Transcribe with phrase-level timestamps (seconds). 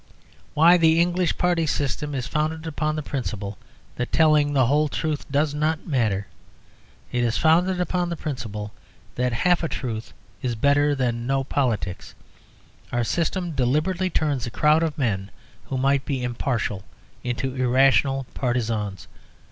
[0.55, 3.59] Why, the English party system is founded upon the principle
[3.97, 6.25] that telling the whole truth does not matter.
[7.11, 8.73] It is founded upon the principle
[9.13, 10.11] that half a truth
[10.41, 12.15] is better than no politics.
[12.91, 15.29] Our system deliberately turns a crowd of men
[15.65, 16.83] who might be impartial
[17.23, 19.07] into irrational partisans.